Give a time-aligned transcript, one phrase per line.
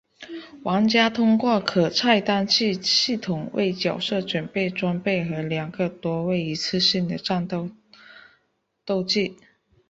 [0.63, 7.69] 玩家通过可菜单制系统为角色准备装备和两个多为一次性的战斗
[8.83, 9.37] 道具。